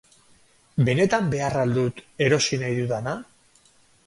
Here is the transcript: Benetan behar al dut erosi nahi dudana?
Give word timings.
Benetan 0.87 1.27
behar 1.33 1.59
al 1.65 1.75
dut 1.77 2.01
erosi 2.29 2.61
nahi 2.65 2.79
dudana? 2.81 3.15